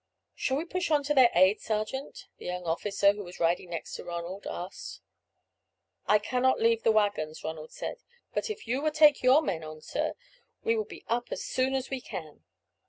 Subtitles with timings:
[0.33, 3.93] "Shall we push on to their aid, sergeant?" the young officer, who was riding next
[3.97, 4.99] to Ronald, asked.
[6.07, 7.97] "I cannot leave the waggons," Ronald said;
[8.33, 10.15] "but if you would take your men on, sir,
[10.63, 12.43] we will be up as soon as we can."